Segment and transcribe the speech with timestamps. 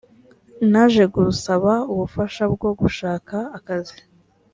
[0.71, 3.97] naje gusaba ubufasha bwo gushaka akazi